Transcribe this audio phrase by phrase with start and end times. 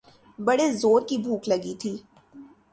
[0.45, 1.93] بڑے زورکی بھوک لگی تھی۔